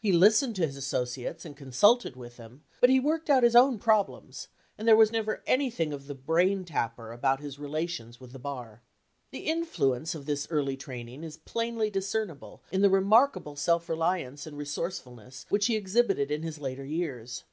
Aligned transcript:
He 0.00 0.10
listened 0.10 0.56
to 0.56 0.66
his 0.66 0.78
associates 0.78 1.44
and 1.44 1.54
consulted 1.54 2.16
with 2.16 2.38
them, 2.38 2.62
but 2.80 2.88
he 2.88 2.98
worked 2.98 3.28
out 3.28 3.42
his 3.42 3.54
own 3.54 3.78
problems, 3.78 4.48
and 4.78 4.88
there 4.88 4.96
was 4.96 5.12
never 5.12 5.42
anything 5.46 5.92
of 5.92 6.06
the 6.06 6.14
"brain 6.14 6.64
tapper" 6.64 7.12
about 7.12 7.40
his 7.40 7.58
relations 7.58 8.18
with 8.18 8.32
the 8.32 8.38
bar. 8.38 8.80
The 9.32 9.40
influence 9.46 10.14
of 10.14 10.24
this 10.24 10.48
early 10.50 10.78
training 10.78 11.22
is 11.22 11.36
plainly 11.36 11.90
discernible 11.90 12.62
in 12.72 12.80
the 12.80 12.88
remarkable 12.88 13.54
self 13.54 13.86
reliance 13.90 14.46
and 14.46 14.56
resourcefulness 14.56 15.44
which 15.50 15.66
he 15.66 15.76
exhibited 15.76 16.30
in 16.30 16.42
his 16.42 16.58
later 16.58 16.86
years. 16.86 17.44